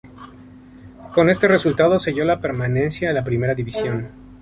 Con 1.13 1.29
este 1.29 1.47
resultado 1.47 1.99
selló 1.99 2.25
la 2.25 2.39
permanencia 2.41 3.09
en 3.09 3.15
la 3.15 3.23
Primera 3.23 3.53
División. 3.53 4.09